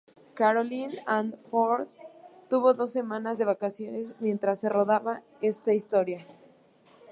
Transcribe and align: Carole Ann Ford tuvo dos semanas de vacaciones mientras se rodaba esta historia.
Carole 0.33 1.01
Ann 1.05 1.37
Ford 1.37 1.87
tuvo 2.49 2.73
dos 2.73 2.91
semanas 2.91 3.37
de 3.37 3.45
vacaciones 3.45 4.15
mientras 4.19 4.59
se 4.59 4.67
rodaba 4.67 5.21
esta 5.41 5.73
historia. 5.75 6.25